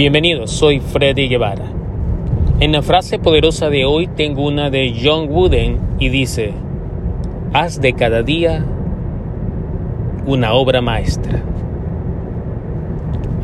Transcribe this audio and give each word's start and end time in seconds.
Bienvenidos, 0.00 0.52
soy 0.52 0.80
Freddy 0.80 1.28
Guevara. 1.28 1.66
En 2.58 2.72
la 2.72 2.80
frase 2.80 3.18
poderosa 3.18 3.68
de 3.68 3.84
hoy 3.84 4.06
tengo 4.06 4.46
una 4.46 4.70
de 4.70 4.98
John 4.98 5.28
Wooden 5.28 5.78
y 5.98 6.08
dice, 6.08 6.54
haz 7.52 7.82
de 7.82 7.92
cada 7.92 8.22
día 8.22 8.64
una 10.24 10.54
obra 10.54 10.80
maestra. 10.80 11.42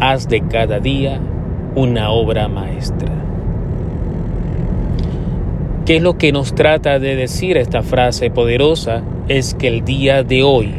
Haz 0.01 0.31
de 0.31 0.41
cada 0.49 0.81
día 0.81 1.21
una 1.75 2.09
obra 2.09 2.49
maestra. 2.49 3.13
¿Qué 5.85 5.97
es 5.97 6.03
lo 6.03 6.17
que 6.17 6.33
nos 6.33 6.55
trata 6.55 6.99
de 6.99 7.17
decir 7.17 7.59
esta 7.59 7.83
frase 7.83 8.31
poderosa? 8.31 9.03
Es 9.29 9.53
que 9.55 9.69
el 9.69 9.85
día 9.85 10.23
de 10.23 10.43
hoy 10.43 10.73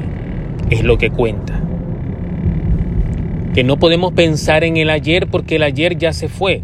es 0.72 0.84
lo 0.84 0.98
que 0.98 1.12
cuenta 1.12 1.67
que 3.58 3.64
no 3.64 3.78
podemos 3.78 4.14
pensar 4.14 4.64
en 4.64 4.78
el 4.78 4.92
ayer 4.92 5.26
porque 5.32 5.56
el 5.56 5.64
ayer 5.64 5.98
ya 5.98 6.14
se 6.14 6.30
fue. 6.30 6.62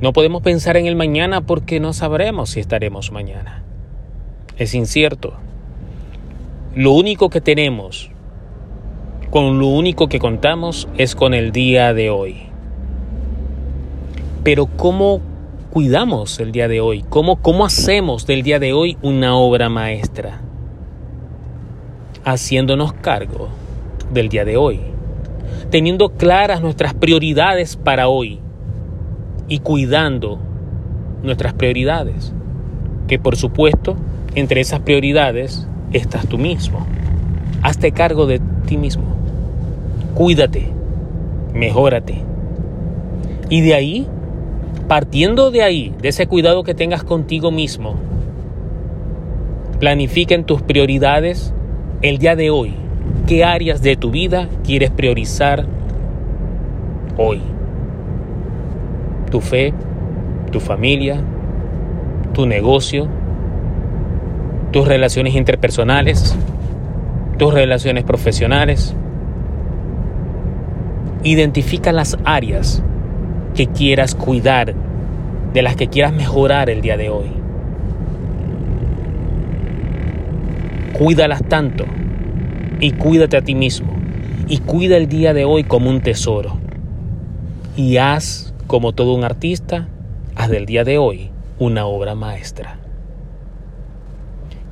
No 0.00 0.12
podemos 0.12 0.42
pensar 0.42 0.76
en 0.76 0.86
el 0.86 0.94
mañana 0.94 1.40
porque 1.40 1.80
no 1.80 1.92
sabremos 1.92 2.50
si 2.50 2.60
estaremos 2.60 3.10
mañana. 3.10 3.64
Es 4.56 4.76
incierto. 4.76 5.32
Lo 6.76 6.92
único 6.92 7.30
que 7.30 7.40
tenemos, 7.40 8.12
con 9.30 9.58
lo 9.58 9.66
único 9.66 10.06
que 10.06 10.20
contamos 10.20 10.86
es 10.96 11.16
con 11.16 11.34
el 11.34 11.50
día 11.50 11.92
de 11.92 12.08
hoy. 12.08 12.42
Pero 14.44 14.66
¿cómo 14.66 15.20
cuidamos 15.72 16.38
el 16.38 16.52
día 16.52 16.68
de 16.68 16.80
hoy? 16.80 17.02
¿Cómo, 17.08 17.42
cómo 17.42 17.66
hacemos 17.66 18.24
del 18.24 18.44
día 18.44 18.60
de 18.60 18.72
hoy 18.72 18.98
una 19.02 19.34
obra 19.34 19.68
maestra? 19.68 20.42
Haciéndonos 22.24 22.92
cargo 22.92 23.48
del 24.12 24.28
día 24.28 24.44
de 24.44 24.56
hoy, 24.56 24.80
teniendo 25.70 26.10
claras 26.10 26.60
nuestras 26.60 26.94
prioridades 26.94 27.76
para 27.76 28.08
hoy 28.08 28.40
y 29.48 29.58
cuidando 29.60 30.38
nuestras 31.22 31.52
prioridades, 31.54 32.32
que 33.06 33.18
por 33.18 33.36
supuesto 33.36 33.96
entre 34.34 34.60
esas 34.60 34.80
prioridades 34.80 35.66
estás 35.92 36.26
tú 36.26 36.38
mismo. 36.38 36.86
Hazte 37.62 37.92
cargo 37.92 38.26
de 38.26 38.40
ti 38.66 38.76
mismo. 38.76 39.04
Cuídate, 40.14 40.70
mejórate. 41.54 42.22
Y 43.48 43.62
de 43.62 43.74
ahí, 43.74 44.06
partiendo 44.86 45.50
de 45.50 45.62
ahí, 45.62 45.94
de 46.00 46.08
ese 46.08 46.26
cuidado 46.26 46.62
que 46.62 46.74
tengas 46.74 47.02
contigo 47.02 47.50
mismo, 47.50 47.94
planifica 49.80 50.34
en 50.34 50.44
tus 50.44 50.62
prioridades 50.62 51.52
el 52.02 52.18
día 52.18 52.36
de 52.36 52.50
hoy 52.50 52.74
¿Qué 53.28 53.44
áreas 53.44 53.82
de 53.82 53.94
tu 53.94 54.10
vida 54.10 54.48
quieres 54.64 54.90
priorizar 54.90 55.66
hoy? 57.18 57.42
Tu 59.30 59.42
fe, 59.42 59.74
tu 60.50 60.60
familia, 60.60 61.20
tu 62.32 62.46
negocio, 62.46 63.06
tus 64.72 64.88
relaciones 64.88 65.34
interpersonales, 65.34 66.34
tus 67.36 67.52
relaciones 67.52 68.04
profesionales. 68.04 68.96
Identifica 71.22 71.92
las 71.92 72.16
áreas 72.24 72.82
que 73.54 73.66
quieras 73.66 74.14
cuidar, 74.14 74.72
de 75.52 75.62
las 75.62 75.76
que 75.76 75.88
quieras 75.88 76.14
mejorar 76.14 76.70
el 76.70 76.80
día 76.80 76.96
de 76.96 77.10
hoy. 77.10 77.30
Cuídalas 80.94 81.44
tanto 81.44 81.84
y 82.80 82.92
cuídate 82.92 83.36
a 83.36 83.42
ti 83.42 83.54
mismo 83.54 83.92
y 84.48 84.58
cuida 84.58 84.96
el 84.96 85.08
día 85.08 85.34
de 85.34 85.44
hoy 85.44 85.64
como 85.64 85.90
un 85.90 86.00
tesoro. 86.00 86.58
Y 87.76 87.98
haz, 87.98 88.54
como 88.66 88.92
todo 88.92 89.14
un 89.14 89.24
artista, 89.24 89.88
haz 90.34 90.50
del 90.50 90.66
día 90.66 90.84
de 90.84 90.98
hoy 90.98 91.30
una 91.58 91.86
obra 91.86 92.14
maestra. 92.14 92.78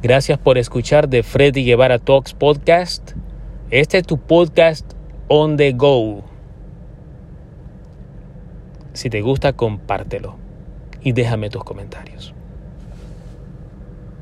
Gracias 0.03 0.39
por 0.39 0.59
escuchar 0.59 1.09
de 1.09 1.23
Freddy 1.23 1.65
Guevara 1.65 1.99
Talks 1.99 2.33
Podcast. 2.33 3.13
Este 3.71 3.99
es 3.99 4.07
tu 4.07 4.19
podcast 4.19 4.93
on 5.29 5.57
the 5.57 5.73
go. 5.73 6.23
Si 8.93 9.11
te 9.11 9.21
gusta, 9.21 9.53
compártelo 9.53 10.37
y 11.03 11.13
déjame 11.13 11.51
tus 11.51 11.65
comentarios. 11.65 12.35